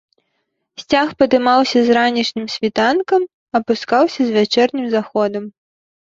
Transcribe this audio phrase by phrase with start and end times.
[0.83, 3.21] Сцяг падымаўся з ранішнім світанкам,
[3.59, 5.43] апускаўся з вячэрнім заходам.